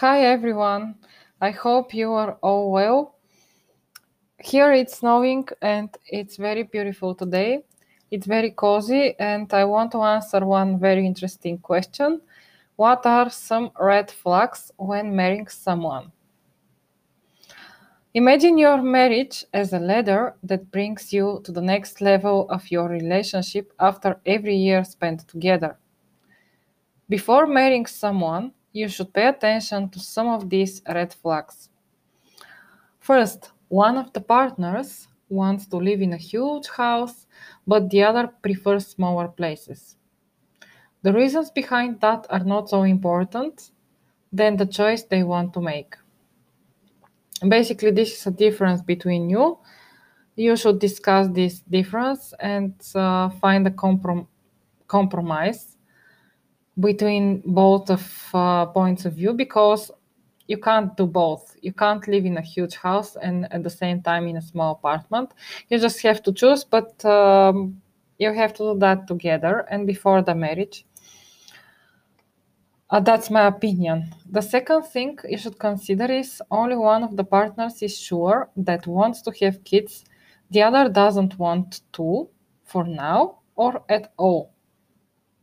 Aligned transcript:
Hi 0.00 0.22
everyone. 0.22 0.94
I 1.42 1.50
hope 1.50 1.92
you 1.92 2.12
are 2.12 2.38
all 2.40 2.72
well. 2.72 3.16
Here 4.38 4.72
it's 4.72 4.96
snowing 4.96 5.46
and 5.60 5.94
it's 6.06 6.38
very 6.38 6.62
beautiful 6.62 7.14
today. 7.14 7.64
It's 8.10 8.26
very 8.26 8.52
cozy 8.52 9.14
and 9.18 9.52
I 9.52 9.66
want 9.66 9.92
to 9.92 10.00
answer 10.00 10.40
one 10.46 10.78
very 10.78 11.04
interesting 11.04 11.58
question. 11.58 12.22
What 12.76 13.04
are 13.04 13.28
some 13.28 13.72
red 13.78 14.10
flags 14.10 14.72
when 14.78 15.14
marrying 15.14 15.48
someone? 15.48 16.12
Imagine 18.14 18.56
your 18.56 18.80
marriage 18.80 19.44
as 19.52 19.74
a 19.74 19.78
ladder 19.78 20.34
that 20.44 20.70
brings 20.70 21.12
you 21.12 21.42
to 21.44 21.52
the 21.52 21.60
next 21.60 22.00
level 22.00 22.48
of 22.48 22.70
your 22.70 22.88
relationship 22.88 23.70
after 23.78 24.18
every 24.24 24.56
year 24.56 24.82
spent 24.82 25.28
together. 25.28 25.76
Before 27.10 27.46
marrying 27.46 27.84
someone, 27.84 28.52
you 28.72 28.88
should 28.88 29.12
pay 29.12 29.26
attention 29.28 29.88
to 29.90 30.00
some 30.00 30.28
of 30.28 30.48
these 30.50 30.82
red 30.88 31.12
flags. 31.14 31.68
First, 33.00 33.50
one 33.68 33.96
of 33.96 34.12
the 34.12 34.20
partners 34.20 35.08
wants 35.28 35.66
to 35.66 35.76
live 35.76 36.02
in 36.02 36.12
a 36.12 36.16
huge 36.16 36.68
house, 36.68 37.26
but 37.66 37.88
the 37.90 38.02
other 38.02 38.28
prefers 38.42 38.86
smaller 38.86 39.28
places. 39.28 39.96
The 41.02 41.12
reasons 41.12 41.50
behind 41.50 42.00
that 42.00 42.26
are 42.30 42.44
not 42.44 42.68
so 42.68 42.82
important 42.82 43.70
than 44.32 44.56
the 44.56 44.66
choice 44.66 45.02
they 45.02 45.22
want 45.22 45.54
to 45.54 45.60
make. 45.60 45.96
Basically, 47.48 47.90
this 47.90 48.12
is 48.18 48.26
a 48.26 48.30
difference 48.30 48.82
between 48.82 49.30
you. 49.30 49.58
You 50.36 50.56
should 50.56 50.78
discuss 50.78 51.28
this 51.28 51.60
difference 51.60 52.34
and 52.40 52.74
uh, 52.94 53.30
find 53.30 53.66
a 53.66 53.70
comprom- 53.70 54.26
compromise 54.86 55.76
between 56.80 57.42
both 57.44 57.90
of 57.90 58.30
uh, 58.34 58.66
points 58.66 59.04
of 59.04 59.14
view 59.14 59.32
because 59.32 59.90
you 60.46 60.58
can't 60.58 60.96
do 60.96 61.06
both. 61.06 61.56
You 61.62 61.72
can't 61.72 62.06
live 62.08 62.24
in 62.24 62.36
a 62.36 62.42
huge 62.42 62.74
house 62.74 63.16
and 63.16 63.52
at 63.52 63.62
the 63.62 63.70
same 63.70 64.02
time 64.02 64.26
in 64.26 64.36
a 64.36 64.42
small 64.42 64.72
apartment. 64.72 65.32
You 65.68 65.78
just 65.78 66.02
have 66.02 66.22
to 66.24 66.32
choose 66.32 66.64
but 66.64 67.04
um, 67.04 67.80
you 68.18 68.32
have 68.32 68.52
to 68.54 68.74
do 68.74 68.78
that 68.80 69.06
together 69.06 69.66
and 69.70 69.86
before 69.86 70.22
the 70.22 70.34
marriage. 70.34 70.84
Uh, 72.90 72.98
that's 72.98 73.30
my 73.30 73.46
opinion. 73.46 74.12
The 74.28 74.42
second 74.42 74.82
thing 74.82 75.16
you 75.28 75.38
should 75.38 75.58
consider 75.60 76.06
is 76.06 76.42
only 76.50 76.74
one 76.76 77.04
of 77.04 77.16
the 77.16 77.22
partners 77.22 77.80
is 77.82 77.96
sure 77.96 78.50
that 78.56 78.88
wants 78.88 79.22
to 79.22 79.32
have 79.40 79.62
kids. 79.62 80.04
The 80.50 80.62
other 80.62 80.88
doesn't 80.88 81.38
want 81.38 81.82
to 81.92 82.28
for 82.64 82.84
now 82.84 83.38
or 83.54 83.84
at 83.88 84.12
all 84.16 84.52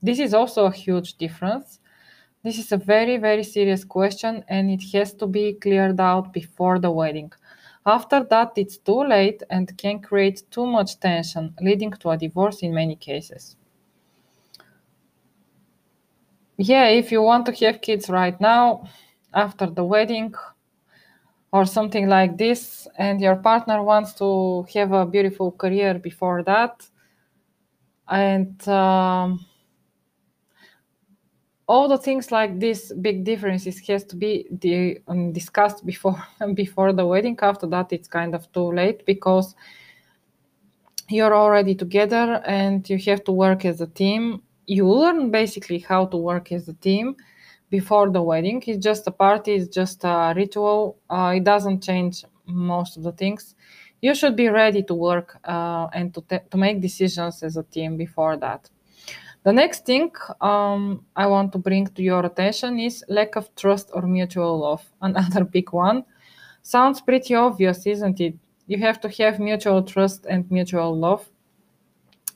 this 0.02 0.20
is 0.20 0.34
also 0.34 0.66
a 0.66 0.72
huge 0.72 1.16
difference. 1.16 1.80
This 2.44 2.60
is 2.60 2.72
a 2.72 2.78
very, 2.78 3.18
very 3.18 3.44
serious 3.44 3.84
question 3.86 4.44
and 4.48 4.72
it 4.72 4.84
has 4.94 5.14
to 5.16 5.28
be 5.28 5.54
cleared 5.54 6.00
out 6.00 6.34
before 6.34 6.80
the 6.80 6.92
wedding. 6.92 7.32
After 7.86 8.24
that, 8.26 8.54
it's 8.58 8.78
too 8.78 9.04
late 9.04 9.44
and 9.50 9.78
can 9.78 10.00
create 10.02 10.44
too 10.52 10.66
much 10.66 11.00
tension, 11.00 11.56
leading 11.62 11.92
to 11.92 12.10
a 12.12 12.18
divorce 12.18 12.62
in 12.64 12.74
many 12.74 12.96
cases. 12.96 13.58
Yeah, 16.58 16.88
if 16.90 17.12
you 17.12 17.22
want 17.22 17.46
to 17.48 17.66
have 17.66 17.82
kids 17.82 18.10
right 18.10 18.40
now, 18.42 18.88
after 19.34 19.68
the 19.68 19.84
wedding, 19.84 20.34
or 21.52 21.66
something 21.66 22.08
like 22.08 22.38
this, 22.38 22.88
and 22.98 23.20
your 23.22 23.36
partner 23.36 23.84
wants 23.84 24.14
to 24.14 24.66
have 24.74 24.92
a 24.94 25.06
beautiful 25.06 25.52
career 25.52 25.94
before 25.96 26.44
that, 26.44 26.88
and 28.08 28.68
um, 28.68 29.46
all 31.68 31.88
the 31.90 31.98
things 31.98 32.32
like 32.32 32.60
this 32.60 32.94
big 33.02 33.26
differences 33.26 33.80
has 33.88 34.04
to 34.06 34.16
be 34.16 34.48
um, 35.08 35.34
discussed 35.34 35.86
before 35.86 36.22
before 36.54 36.94
the 36.94 37.06
wedding. 37.06 37.38
After 37.42 37.68
that 37.68 37.92
it's 37.92 38.08
kind 38.08 38.34
of 38.34 38.52
too 38.54 38.72
late 38.72 39.06
because 39.06 39.56
you're 41.10 41.36
already 41.36 41.76
together 41.76 42.42
and 42.46 42.90
you 42.90 42.98
have 42.98 43.24
to 43.26 43.32
work 43.32 43.66
as 43.66 43.82
a 43.82 43.88
team. 43.88 44.42
You 44.66 44.90
learn 44.90 45.32
basically 45.32 45.80
how 45.80 46.06
to 46.08 46.18
work 46.18 46.52
as 46.52 46.68
a 46.68 46.74
team 46.74 47.16
before 47.70 48.10
the 48.10 48.22
wedding. 48.22 48.64
It's 48.66 48.84
just 48.84 49.08
a 49.08 49.12
party 49.12 49.56
it's 49.56 49.74
just 49.74 50.04
a 50.04 50.34
ritual. 50.36 50.98
Uh, 51.10 51.34
it 51.36 51.44
doesn't 51.44 51.84
change 51.84 52.24
most 52.46 52.98
of 52.98 53.04
the 53.04 53.12
things. 53.12 53.56
You 54.02 54.14
should 54.16 54.36
be 54.36 54.48
ready 54.48 54.84
to 54.84 54.94
work 54.94 55.38
uh, 55.44 55.88
and 55.94 56.14
to, 56.14 56.22
te- 56.22 56.48
to 56.52 56.58
make 56.58 56.82
decisions 56.82 57.44
as 57.44 57.58
a 57.58 57.64
team 57.64 57.98
before 57.98 58.38
that 58.38 58.70
the 59.48 59.54
next 59.54 59.86
thing 59.86 60.12
um, 60.42 61.06
I 61.16 61.26
want 61.26 61.54
to 61.54 61.58
bring 61.58 61.88
to 61.88 62.04
your 62.04 62.26
attention 62.26 62.82
is 62.82 63.02
lack 63.08 63.38
of 63.38 63.56
trust 63.56 63.92
or 63.94 64.02
mutual 64.02 64.60
love. 64.60 64.84
Another 65.02 65.46
big 65.46 65.72
one. 65.72 66.04
Sounds 66.64 67.00
pretty 67.00 67.34
obvious, 67.34 67.88
isn't 67.88 68.20
it? 68.20 68.36
You 68.68 68.78
have 68.80 69.00
to 69.00 69.10
have 69.24 69.40
mutual 69.40 69.84
trust 69.84 70.26
and 70.26 70.52
mutual 70.52 71.00
love. 71.00 71.26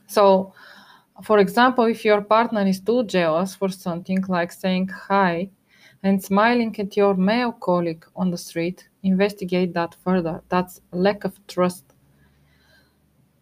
So, 0.08 0.54
for 1.22 1.40
example, 1.40 1.84
if 1.84 2.06
your 2.06 2.22
partner 2.22 2.66
is 2.66 2.80
too 2.80 3.04
jealous 3.04 3.56
for 3.56 3.68
something 3.68 4.24
like 4.30 4.54
saying 4.54 4.88
hi 4.88 5.50
and 6.04 6.24
smiling 6.24 6.74
at 6.80 6.96
your 6.96 7.16
male 7.16 7.52
colleague 7.52 8.06
on 8.16 8.32
the 8.32 8.38
street, 8.38 8.88
investigate 9.04 9.74
that 9.74 9.98
further. 10.02 10.42
That's 10.48 10.80
lack 10.94 11.26
of 11.26 11.34
trust. 11.48 11.84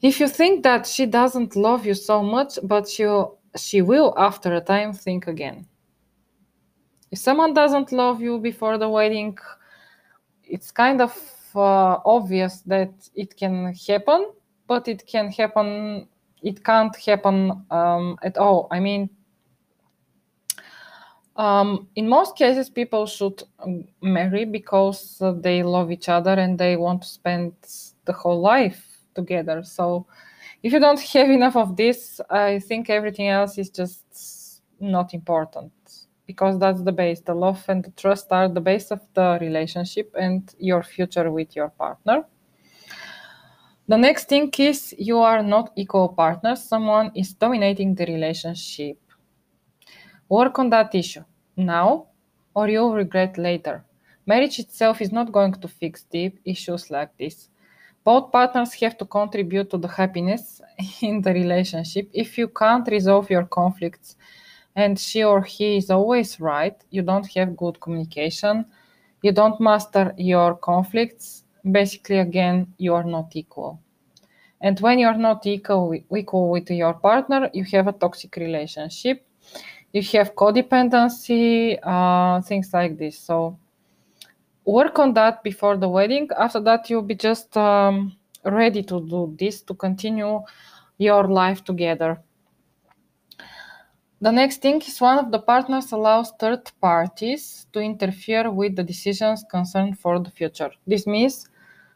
If 0.01 0.19
you 0.19 0.27
think 0.27 0.63
that 0.63 0.87
she 0.87 1.05
doesn't 1.05 1.55
love 1.55 1.85
you 1.85 1.93
so 1.93 2.23
much, 2.23 2.57
but 2.63 2.97
you 2.97 3.37
she 3.61 3.81
will 3.81 4.13
after 4.17 4.53
a 4.55 4.61
time 4.61 4.93
think 4.93 5.27
again. 5.27 5.67
If 7.11 7.19
someone 7.19 7.53
doesn't 7.53 7.91
love 7.91 8.21
you 8.21 8.39
before 8.39 8.77
the 8.77 8.89
wedding 8.89 9.37
it's 10.49 10.71
kind 10.71 11.01
of 11.01 11.15
uh, 11.55 11.97
obvious 12.05 12.61
that 12.61 12.91
it 13.15 13.35
can 13.37 13.73
happen 13.87 14.31
but 14.67 14.87
it 14.87 15.05
can 15.07 15.31
happen 15.31 16.07
it 16.41 16.63
can't 16.63 16.95
happen 16.95 17.65
um, 17.69 18.17
at 18.23 18.37
all. 18.37 18.67
I 18.71 18.79
mean 18.79 19.09
um, 21.35 21.87
in 21.95 22.07
most 22.07 22.35
cases 22.35 22.69
people 22.69 23.05
should 23.05 23.43
um, 23.59 23.85
marry 24.01 24.45
because 24.45 25.21
they 25.41 25.63
love 25.63 25.91
each 25.91 26.09
other 26.09 26.33
and 26.33 26.57
they 26.59 26.75
want 26.75 27.01
to 27.03 27.07
spend 27.07 27.53
the 28.05 28.13
whole 28.13 28.41
life 28.41 28.85
together. 29.15 29.63
So 29.63 30.05
if 30.61 30.73
you 30.73 30.79
don't 30.79 30.99
have 30.99 31.29
enough 31.29 31.55
of 31.55 31.75
this, 31.75 32.19
I 32.29 32.59
think 32.59 32.89
everything 32.89 33.27
else 33.29 33.57
is 33.57 33.69
just 33.69 34.61
not 34.79 35.13
important 35.13 35.71
because 36.25 36.59
that's 36.59 36.81
the 36.81 36.91
base. 36.91 37.21
The 37.21 37.33
love 37.33 37.63
and 37.67 37.83
the 37.83 37.91
trust 37.91 38.27
are 38.31 38.49
the 38.49 38.61
base 38.61 38.91
of 38.91 39.01
the 39.13 39.37
relationship 39.41 40.13
and 40.19 40.53
your 40.59 40.83
future 40.83 41.31
with 41.31 41.55
your 41.55 41.69
partner. 41.69 42.25
The 43.87 43.97
next 43.97 44.29
thing 44.29 44.51
is 44.59 44.93
you 44.97 45.17
are 45.19 45.41
not 45.41 45.71
equal 45.75 46.09
partners, 46.09 46.61
someone 46.61 47.11
is 47.15 47.33
dominating 47.33 47.95
the 47.95 48.05
relationship. 48.05 48.99
Work 50.27 50.59
on 50.59 50.69
that 50.69 50.93
issue 50.93 51.23
now 51.57 52.07
or 52.53 52.69
you'll 52.69 52.93
regret 52.93 53.37
later. 53.37 53.83
Marriage 54.27 54.59
itself 54.59 55.01
is 55.01 55.11
not 55.11 55.31
going 55.31 55.53
to 55.53 55.67
fix 55.67 56.03
deep 56.03 56.39
issues 56.45 56.91
like 56.91 57.17
this 57.17 57.49
both 58.03 58.31
partners 58.31 58.73
have 58.73 58.97
to 58.97 59.05
contribute 59.05 59.69
to 59.69 59.77
the 59.77 59.87
happiness 59.87 60.61
in 61.01 61.21
the 61.21 61.33
relationship. 61.33 62.09
If 62.13 62.37
you 62.37 62.47
can't 62.47 62.87
resolve 62.87 63.29
your 63.29 63.45
conflicts 63.45 64.15
and 64.75 64.97
she 64.97 65.23
or 65.23 65.41
he 65.41 65.77
is 65.77 65.89
always 65.89 66.39
right, 66.39 66.75
you 66.89 67.01
don't 67.01 67.27
have 67.33 67.57
good 67.57 67.79
communication, 67.79 68.65
you 69.21 69.31
don't 69.31 69.59
master 69.59 70.13
your 70.17 70.55
conflicts, 70.55 71.43
basically, 71.69 72.19
again, 72.19 72.73
you 72.77 72.93
are 72.95 73.03
not 73.03 73.35
equal. 73.35 73.79
And 74.61 74.79
when 74.79 74.99
you're 74.99 75.17
not 75.17 75.45
equal, 75.45 75.95
equal 76.15 76.49
with 76.49 76.69
your 76.69 76.93
partner, 76.93 77.49
you 77.53 77.63
have 77.71 77.87
a 77.87 77.93
toxic 77.93 78.35
relationship. 78.35 79.25
You 79.93 80.03
have 80.13 80.35
codependency, 80.35 81.79
uh, 81.81 82.41
things 82.41 82.73
like 82.73 82.97
this. 82.97 83.17
So, 83.17 83.57
work 84.71 84.99
on 84.99 85.13
that 85.13 85.43
before 85.43 85.77
the 85.77 85.89
wedding. 85.89 86.29
After 86.37 86.59
that, 86.61 86.89
you'll 86.89 87.01
be 87.01 87.15
just 87.15 87.55
um, 87.57 88.15
ready 88.43 88.83
to 88.83 89.01
do 89.01 89.35
this 89.37 89.61
to 89.63 89.73
continue 89.73 90.41
your 90.97 91.27
life 91.27 91.63
together. 91.63 92.21
The 94.21 94.31
next 94.31 94.61
thing 94.61 94.81
is 94.81 94.99
one 94.99 95.17
of 95.17 95.31
the 95.31 95.39
partners 95.39 95.93
allows 95.93 96.33
third 96.39 96.69
parties 96.81 97.67
to 97.71 97.79
interfere 97.79 98.51
with 98.51 98.75
the 98.75 98.83
decisions 98.83 99.45
concerned 99.49 99.97
for 99.97 100.19
the 100.19 100.29
future. 100.29 100.71
This 100.85 101.07
means 101.07 101.47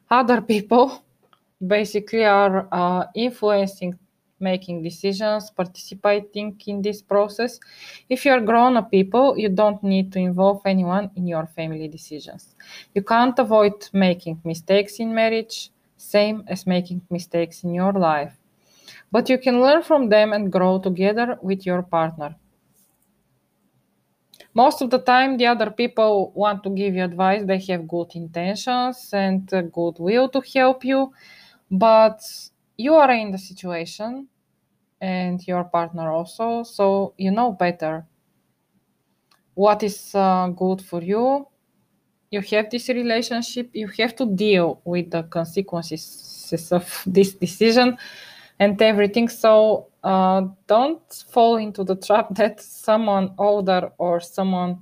other 0.10 0.42
people 0.42 1.04
basically 1.68 2.24
are 2.24 2.68
uh, 2.72 3.08
influencing 3.14 4.00
making 4.44 4.84
decisions, 4.84 5.50
participating 5.50 6.62
in 6.68 6.82
this 6.82 7.02
process. 7.02 7.60
If 8.10 8.26
you're 8.26 8.42
grown 8.42 8.78
up 8.78 8.92
people, 8.92 9.38
you 9.38 9.50
don't 9.50 9.82
need 9.84 10.12
to 10.14 10.20
involve 10.20 10.62
anyone 10.66 11.10
in 11.16 11.26
your 11.28 11.48
family 11.48 11.88
decisions. 11.88 12.56
You 12.94 13.04
can't 13.04 13.40
avoid 13.40 13.90
making 13.94 14.42
mistakes 14.44 15.00
in 15.00 15.16
marriage, 15.16 15.72
same 15.98 16.44
as 16.48 16.68
making 16.68 17.02
mistakes 17.10 17.64
in 17.64 17.74
your 17.74 17.94
life. 17.94 18.34
But 19.12 19.30
you 19.30 19.38
can 19.38 19.62
learn 19.62 19.84
from 19.84 20.10
them 20.10 20.34
and 20.34 20.52
grow 20.52 20.80
together 20.80 21.38
with 21.42 21.66
your 21.66 21.84
partner. 21.84 22.36
most 24.54 24.82
of 24.82 24.90
the 24.90 25.00
time 25.00 25.38
the 25.38 25.48
other 25.48 25.70
people 25.72 26.32
want 26.36 26.64
to 26.64 26.70
give 26.70 26.96
you 26.96 27.04
advice 27.04 27.44
they 27.46 27.60
have 27.60 27.88
good 27.88 28.10
intentions 28.16 29.10
and 29.14 29.48
good 29.72 29.96
will 30.00 30.30
to 30.30 30.42
help 30.54 30.84
you 30.86 31.12
but 31.72 32.20
you 32.78 32.94
are 32.94 33.12
in 33.12 33.32
the 33.32 33.38
situation 33.38 34.28
and 35.04 35.46
your 35.46 35.66
partner 35.66 36.10
also. 36.12 36.64
So 36.64 37.14
you 37.18 37.30
know 37.30 37.52
better 37.52 38.06
what 39.54 39.84
is 39.84 40.16
uh, 40.16 40.48
good 40.56 40.82
for 40.82 41.04
you. 41.04 41.46
You 42.32 42.40
have 42.40 42.70
this 42.72 42.88
relationship 42.88 43.70
you 43.74 43.88
have 44.00 44.16
to 44.16 44.26
deal 44.26 44.82
with 44.86 45.12
the 45.12 45.24
consequences 45.24 46.72
of 46.72 47.04
this 47.06 47.34
decision 47.34 47.98
and 48.60 48.82
everything. 48.82 49.28
So 49.28 49.88
uh, 50.04 50.44
don't 50.68 51.26
fall 51.30 51.58
into 51.58 51.84
the 51.84 51.98
trap 51.98 52.30
that 52.36 52.62
someone 52.62 53.36
older 53.38 53.92
or 53.98 54.22
someone 54.22 54.82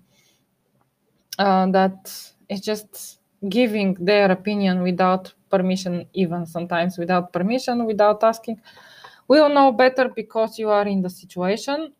uh, 1.40 1.66
that 1.72 2.14
is 2.48 2.62
just 2.62 3.20
giving 3.50 3.96
their 3.96 4.30
opinion 4.32 4.84
without 4.84 5.34
permission 5.50 6.06
even 6.14 6.46
sometimes 6.46 6.98
without 6.98 7.34
permission 7.34 7.86
without 7.86 8.24
asking 8.24 8.62
will 9.28 9.50
know 9.50 9.72
better 9.72 10.10
because 10.16 10.60
you 10.60 10.70
are 10.70 10.88
in 10.88 11.02
the 11.02 11.10
situation 11.10 11.94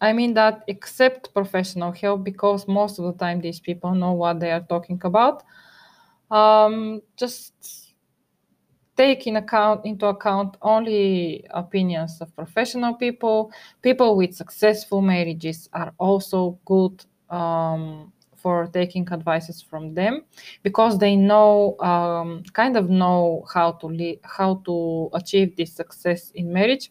I 0.00 0.12
mean 0.12 0.34
that 0.34 0.64
accept 0.68 1.32
professional 1.32 1.92
help 1.92 2.24
because 2.24 2.68
most 2.68 2.98
of 2.98 3.06
the 3.06 3.12
time 3.12 3.40
these 3.40 3.60
people 3.60 3.94
know 3.94 4.12
what 4.12 4.40
they 4.40 4.50
are 4.50 4.60
talking 4.60 5.00
about. 5.04 5.42
Um, 6.30 7.00
just 7.16 7.94
take 8.96 9.26
in 9.26 9.36
account 9.36 9.84
into 9.84 10.06
account 10.06 10.56
only 10.60 11.46
opinions 11.50 12.20
of 12.20 12.34
professional 12.34 12.94
people. 12.94 13.52
People 13.80 14.16
with 14.16 14.34
successful 14.34 15.00
marriages 15.00 15.68
are 15.72 15.92
also 15.98 16.58
good 16.64 17.04
um, 17.30 18.12
for 18.36 18.66
taking 18.66 19.06
advices 19.10 19.62
from 19.62 19.94
them 19.94 20.22
because 20.62 20.98
they 20.98 21.16
know 21.16 21.76
um, 21.80 22.42
kind 22.52 22.76
of 22.76 22.90
know 22.90 23.44
how 23.52 23.72
to 23.72 23.86
li- 23.86 24.20
how 24.22 24.56
to 24.64 25.08
achieve 25.14 25.56
this 25.56 25.72
success 25.72 26.30
in 26.34 26.52
marriage 26.52 26.90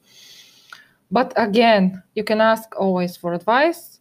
but 1.12 1.33
again, 1.36 2.01
you 2.15 2.24
can 2.24 2.42
ask 2.42 2.75
always 2.77 3.15
for 3.15 3.33
advice. 3.33 4.00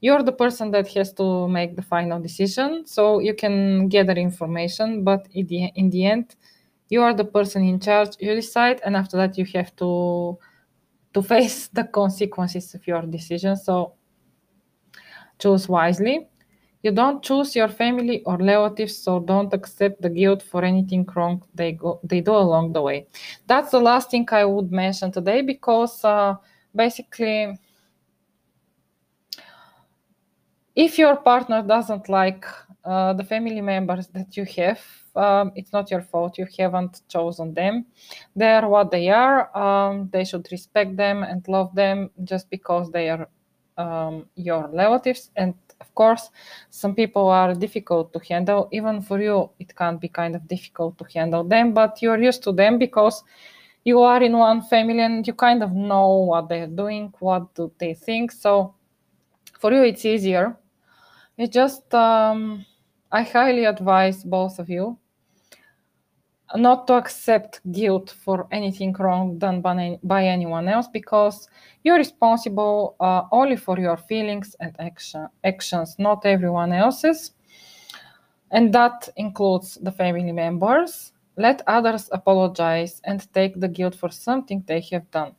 You're 0.00 0.22
the 0.22 0.32
person 0.32 0.70
that 0.72 0.88
has 0.88 1.12
to 1.14 1.48
make 1.48 1.74
the 1.74 1.82
final 1.82 2.20
decision. 2.20 2.86
So 2.86 3.18
you 3.18 3.34
can 3.34 3.88
gather 3.88 4.12
information, 4.12 5.02
but 5.02 5.26
in 5.32 5.46
the, 5.46 5.64
in 5.74 5.90
the 5.90 6.06
end, 6.06 6.36
you 6.88 7.02
are 7.02 7.14
the 7.14 7.24
person 7.24 7.64
in 7.64 7.80
charge. 7.80 8.10
You 8.20 8.34
decide, 8.34 8.80
and 8.84 8.96
after 8.96 9.16
that, 9.16 9.36
you 9.36 9.44
have 9.54 9.74
to 9.76 10.38
to 11.14 11.22
face 11.22 11.68
the 11.68 11.84
consequences 11.84 12.74
of 12.74 12.86
your 12.86 13.02
decision. 13.02 13.56
So 13.56 13.94
choose 15.38 15.68
wisely. 15.68 16.28
You 16.86 16.92
don't 16.92 17.20
choose 17.20 17.56
your 17.56 17.66
family 17.66 18.22
or 18.22 18.36
relatives, 18.36 18.96
so 18.96 19.18
don't 19.18 19.52
accept 19.52 20.02
the 20.02 20.08
guilt 20.08 20.40
for 20.40 20.64
anything 20.64 21.04
wrong 21.16 21.42
they 21.52 21.72
go 21.72 21.98
they 22.04 22.20
do 22.20 22.30
along 22.30 22.74
the 22.74 22.80
way. 22.80 23.08
That's 23.48 23.72
the 23.72 23.80
last 23.80 24.12
thing 24.12 24.28
I 24.30 24.44
would 24.44 24.70
mention 24.70 25.10
today 25.10 25.42
because 25.42 26.04
uh, 26.04 26.36
basically, 26.72 27.58
if 30.76 30.96
your 30.96 31.16
partner 31.16 31.60
doesn't 31.60 32.08
like 32.08 32.46
uh, 32.84 33.14
the 33.14 33.24
family 33.24 33.60
members 33.60 34.06
that 34.14 34.36
you 34.36 34.44
have, 34.44 34.80
um, 35.16 35.50
it's 35.56 35.72
not 35.72 35.90
your 35.90 36.02
fault. 36.02 36.38
You 36.38 36.46
haven't 36.56 37.00
chosen 37.08 37.52
them. 37.52 37.86
They 38.36 38.52
are 38.52 38.68
what 38.68 38.92
they 38.92 39.08
are. 39.08 39.50
Um, 39.58 40.08
they 40.12 40.22
should 40.24 40.46
respect 40.52 40.96
them 40.96 41.24
and 41.24 41.48
love 41.48 41.74
them 41.74 42.10
just 42.22 42.48
because 42.48 42.92
they 42.92 43.10
are 43.10 43.28
um, 43.76 44.26
your 44.36 44.68
relatives 44.68 45.32
and 45.34 45.54
of 45.80 45.94
course 45.94 46.30
some 46.70 46.94
people 46.94 47.28
are 47.28 47.54
difficult 47.54 48.12
to 48.12 48.20
handle. 48.28 48.68
Even 48.72 49.00
for 49.02 49.20
you 49.20 49.50
it 49.58 49.74
can 49.74 49.96
be 49.98 50.08
kind 50.08 50.34
of 50.34 50.46
difficult 50.48 50.98
to 50.98 51.04
handle 51.14 51.44
them 51.44 51.72
but 51.72 52.00
you're 52.02 52.22
used 52.22 52.42
to 52.44 52.52
them 52.52 52.78
because 52.78 53.22
you 53.84 54.00
are 54.00 54.22
in 54.22 54.36
one 54.36 54.62
family 54.62 55.00
and 55.00 55.26
you 55.26 55.32
kind 55.34 55.62
of 55.62 55.72
know 55.72 56.08
what 56.28 56.48
they're 56.48 56.66
doing 56.66 57.12
what 57.20 57.54
do 57.54 57.70
they 57.78 57.94
think. 57.94 58.32
So 58.32 58.74
for 59.60 59.72
you 59.72 59.82
it's 59.82 60.04
easier. 60.04 60.56
It's 61.38 61.52
just 61.54 61.94
um, 61.94 62.64
i 63.12 63.22
highly 63.22 63.64
advise 63.66 64.24
both 64.24 64.58
of 64.58 64.68
you 64.68 64.98
not 66.54 66.86
to 66.86 66.94
accept 66.94 67.60
guilt 67.72 68.14
for 68.24 68.46
anything 68.52 68.92
wrong 68.92 69.38
done 69.38 69.60
by, 69.60 69.98
by 70.02 70.24
anyone 70.24 70.68
else 70.68 70.86
because 70.86 71.48
you're 71.82 71.96
responsible 71.96 72.94
uh, 73.00 73.22
only 73.32 73.56
for 73.56 73.78
your 73.78 73.96
feelings 73.96 74.54
and 74.60 74.74
action, 74.78 75.28
actions, 75.44 75.96
not 75.98 76.24
everyone 76.24 76.72
else's. 76.72 77.32
And 78.50 78.72
that 78.72 79.08
includes 79.16 79.76
the 79.82 79.90
family 79.90 80.32
members. 80.32 81.12
Let 81.36 81.62
others 81.66 82.08
apologize 82.12 83.00
and 83.04 83.26
take 83.34 83.60
the 83.60 83.68
guilt 83.68 83.94
for 83.94 84.08
something 84.10 84.62
they 84.66 84.80
have 84.92 85.10
done. 85.10 85.34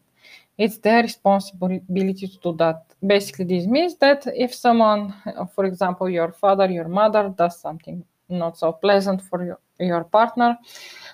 It's 0.58 0.78
their 0.80 1.04
responsibility 1.04 2.28
to 2.28 2.38
do 2.44 2.54
that. 2.58 2.84
Basically, 3.06 3.46
this 3.46 3.66
means 3.66 3.96
that 3.98 4.28
if 4.36 4.54
someone, 4.54 5.14
for 5.56 5.66
example, 5.66 6.10
your 6.10 6.32
father, 6.32 6.70
your 6.70 6.88
mother, 6.88 7.34
does 7.36 7.60
something 7.60 8.04
not 8.30 8.58
so 8.58 8.72
pleasant 8.72 9.22
for 9.22 9.44
your, 9.44 9.60
your 9.80 10.04
partner, 10.04 10.58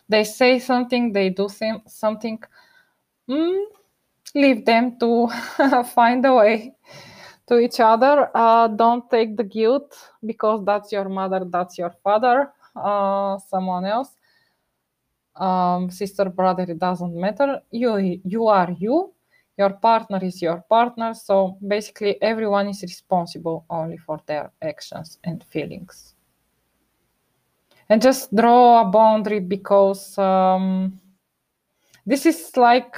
they 0.09 0.23
say 0.23 0.59
something, 0.59 1.11
they 1.11 1.29
do 1.29 1.47
something, 1.87 2.39
mm, 3.29 3.63
leave 4.35 4.65
them 4.65 4.97
to 4.99 5.27
find 5.93 6.25
a 6.25 6.33
way 6.33 6.75
to 7.47 7.59
each 7.59 7.79
other. 7.79 8.29
Uh, 8.35 8.67
don't 8.67 9.09
take 9.09 9.37
the 9.37 9.43
guilt 9.43 9.95
because 10.25 10.63
that's 10.65 10.91
your 10.91 11.09
mother, 11.09 11.45
that's 11.45 11.77
your 11.77 11.91
father, 12.03 12.51
uh, 12.75 13.37
someone 13.37 13.85
else. 13.85 14.15
Um, 15.35 15.89
sister, 15.89 16.25
brother, 16.25 16.63
it 16.63 16.77
doesn't 16.77 17.15
matter. 17.15 17.59
You, 17.71 18.21
you 18.23 18.47
are 18.47 18.71
you. 18.71 19.13
Your 19.57 19.71
partner 19.71 20.19
is 20.23 20.41
your 20.41 20.63
partner. 20.69 21.13
So 21.13 21.57
basically, 21.67 22.21
everyone 22.21 22.67
is 22.69 22.81
responsible 22.81 23.65
only 23.69 23.97
for 23.97 24.19
their 24.27 24.51
actions 24.61 25.19
and 25.23 25.43
feelings 25.43 26.15
and 27.93 28.01
just 28.01 28.35
draw 28.35 28.81
a 28.81 28.85
boundary 28.85 29.39
because 29.39 30.17
um, 30.17 30.99
this 32.07 32.25
is 32.25 32.57
like 32.57 32.97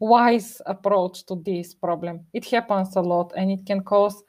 wise 0.00 0.60
approach 0.66 1.24
to 1.24 1.36
this 1.36 1.72
problem. 1.72 2.26
It 2.32 2.44
happens 2.46 2.96
a 2.96 3.00
lot 3.00 3.32
and 3.36 3.52
it 3.52 3.64
can 3.64 3.84
cause 3.84 4.24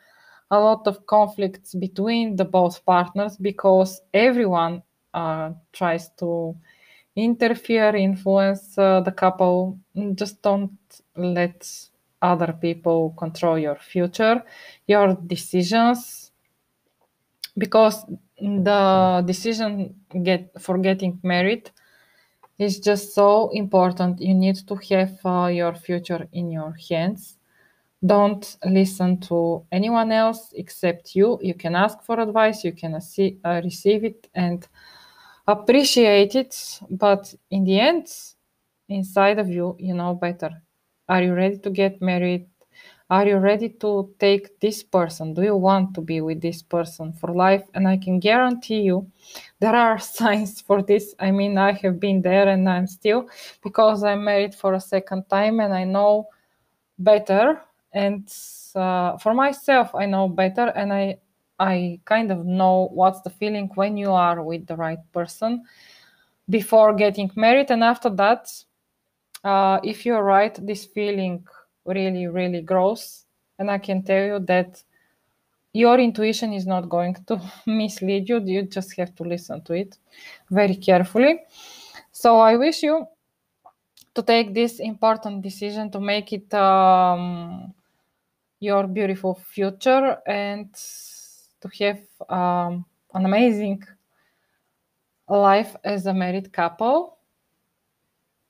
a 0.51 0.59
lot 0.59 0.85
of 0.85 1.07
conflicts 1.07 1.73
between 1.73 2.35
the 2.35 2.45
both 2.45 2.85
partners 2.85 3.35
because 3.35 3.99
everyone 4.13 4.83
uh, 5.15 5.53
tries 5.71 6.09
to 6.19 6.55
interfere 7.15 7.95
influence 7.95 8.77
uh, 8.77 9.01
the 9.01 9.11
couple. 9.11 9.79
Just 10.13 10.43
don't 10.43 10.77
let 11.15 11.67
other 12.21 12.53
people 12.53 13.15
control 13.17 13.57
your 13.57 13.77
future 13.77 14.43
your 14.85 15.15
decisions 15.25 16.29
because 17.57 18.05
the 18.43 19.23
decision 19.25 19.95
get 20.21 20.51
for 20.59 20.77
getting 20.77 21.19
married 21.23 21.71
is 22.59 22.79
just 22.79 23.13
so 23.15 23.49
important. 23.53 24.19
You 24.19 24.33
need 24.33 24.57
to 24.67 24.75
have 24.75 25.17
uh, 25.25 25.47
your 25.47 25.73
future 25.73 26.27
in 26.33 26.51
your 26.51 26.75
hands. 26.89 27.37
Don't 28.05 28.57
listen 28.65 29.19
to 29.21 29.65
anyone 29.71 30.11
else 30.11 30.51
except 30.55 31.15
you. 31.15 31.39
You 31.41 31.53
can 31.53 31.73
ask 31.73 32.03
for 32.03 32.19
advice 32.19 32.63
you 32.65 32.73
can 32.73 32.95
uh, 32.95 33.61
receive 33.63 34.03
it 34.03 34.29
and 34.35 34.67
appreciate 35.47 36.35
it. 36.35 36.79
But 36.89 37.33
in 37.49 37.63
the 37.63 37.79
end 37.79 38.07
inside 38.89 39.39
of 39.39 39.47
you 39.47 39.77
you 39.79 39.93
know 39.93 40.15
better. 40.15 40.51
Are 41.07 41.21
you 41.23 41.33
ready 41.33 41.59
to 41.59 41.69
get 41.69 42.01
married 42.01 42.47
are 43.13 43.27
you 43.27 43.37
ready 43.37 43.69
to 43.69 44.11
take 44.17 44.59
this 44.59 44.81
person? 44.81 45.35
Do 45.35 45.43
you 45.43 45.55
want 45.55 45.93
to 45.93 46.01
be 46.01 46.19
with 46.21 46.41
this 46.41 46.63
person 46.63 47.13
for 47.13 47.29
life? 47.31 47.63
And 47.75 47.87
I 47.87 47.95
can 47.95 48.19
guarantee 48.19 48.81
you 48.81 49.05
there 49.59 49.75
are 49.75 49.99
signs 50.17 50.61
for 50.61 50.81
this. 50.81 51.13
I 51.19 51.29
mean, 51.29 51.59
I 51.59 51.73
have 51.73 51.99
been 51.99 52.23
there 52.23 52.47
and 52.47 52.67
I'm 52.67 52.87
still 52.87 53.29
because 53.61 54.03
I'm 54.03 54.23
married 54.23 54.55
for 54.55 54.73
a 54.73 54.81
second 54.81 55.29
time 55.29 55.59
and 55.59 55.71
I 55.75 55.83
know 55.83 56.29
better. 56.97 57.61
And 57.91 58.27
uh, 58.73 59.19
for 59.19 59.35
myself, 59.35 59.93
I 59.93 60.07
know 60.07 60.27
better 60.27 60.73
and 60.75 60.91
I 60.91 61.17
I 61.59 61.99
kind 62.05 62.31
of 62.31 62.47
know 62.47 62.89
what's 62.93 63.21
the 63.21 63.29
feeling 63.29 63.69
when 63.75 63.95
you 63.95 64.11
are 64.11 64.41
with 64.41 64.65
the 64.65 64.75
right 64.75 64.97
person 65.11 65.65
before 66.49 66.95
getting 66.95 67.29
married. 67.35 67.69
And 67.69 67.83
after 67.83 68.09
that, 68.09 68.49
uh, 69.43 69.79
if 69.83 70.03
you're 70.03 70.23
right, 70.23 70.57
this 70.65 70.85
feeling 70.85 71.45
really, 71.85 72.27
really 72.27 72.61
gross. 72.61 73.25
And 73.59 73.69
I 73.69 73.77
can 73.77 74.03
tell 74.03 74.25
you 74.25 74.39
that 74.39 74.83
your 75.73 75.99
intuition 75.99 76.53
is 76.53 76.65
not 76.65 76.89
going 76.89 77.15
to 77.27 77.41
mislead 77.65 78.29
you. 78.29 78.41
You 78.43 78.63
just 78.63 78.95
have 78.97 79.15
to 79.15 79.23
listen 79.23 79.61
to 79.63 79.73
it 79.73 79.97
very 80.49 80.75
carefully. 80.75 81.39
So 82.11 82.39
I 82.39 82.55
wish 82.55 82.83
you 82.83 83.07
to 84.13 84.21
take 84.21 84.53
this 84.53 84.79
important 84.79 85.41
decision 85.41 85.89
to 85.91 85.99
make 85.99 86.31
it 86.33 86.53
um, 86.53 87.73
your 88.59 88.87
beautiful 88.87 89.33
future 89.33 90.17
and 90.27 90.71
to 91.61 91.69
have 91.79 92.01
um, 92.29 92.85
an 93.13 93.25
amazing 93.25 93.83
life 95.27 95.75
as 95.83 96.05
a 96.05 96.13
married 96.13 96.51
couple 96.53 97.17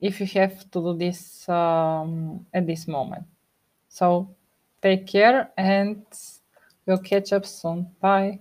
if 0.03 0.19
you 0.19 0.27
have 0.41 0.69
to 0.71 0.81
do 0.81 0.93
this 0.97 1.47
um, 1.47 2.45
at 2.53 2.67
this 2.67 2.87
moment. 2.89 3.23
So 3.87 4.35
take 4.81 5.07
care 5.07 5.49
and 5.57 6.05
we'll 6.85 6.97
catch 6.97 7.31
up 7.31 7.45
soon. 7.45 7.87
Bye. 8.01 8.39